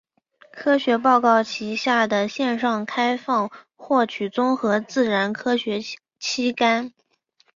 [0.51, 5.79] 科学报告旗下的线上开放获取综合自然科学
[6.17, 6.91] 期刊。